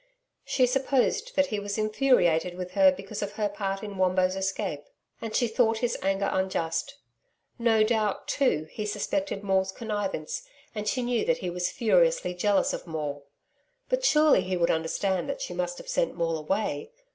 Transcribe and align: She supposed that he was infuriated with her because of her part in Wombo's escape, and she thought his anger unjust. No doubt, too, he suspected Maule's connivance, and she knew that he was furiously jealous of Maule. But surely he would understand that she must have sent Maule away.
She 0.43 0.65
supposed 0.65 1.35
that 1.35 1.45
he 1.53 1.59
was 1.59 1.77
infuriated 1.77 2.55
with 2.57 2.71
her 2.71 2.91
because 2.91 3.21
of 3.21 3.33
her 3.33 3.47
part 3.47 3.83
in 3.83 3.97
Wombo's 3.99 4.35
escape, 4.35 4.81
and 5.21 5.35
she 5.35 5.47
thought 5.47 5.77
his 5.77 5.95
anger 6.01 6.27
unjust. 6.33 6.95
No 7.59 7.83
doubt, 7.83 8.27
too, 8.27 8.67
he 8.71 8.87
suspected 8.87 9.43
Maule's 9.43 9.71
connivance, 9.71 10.41
and 10.73 10.87
she 10.87 11.03
knew 11.03 11.23
that 11.25 11.37
he 11.37 11.51
was 11.51 11.69
furiously 11.69 12.33
jealous 12.33 12.73
of 12.73 12.87
Maule. 12.87 13.27
But 13.89 14.03
surely 14.03 14.41
he 14.41 14.57
would 14.57 14.71
understand 14.71 15.29
that 15.29 15.39
she 15.39 15.53
must 15.53 15.77
have 15.77 15.87
sent 15.87 16.15
Maule 16.15 16.39
away. 16.39 16.89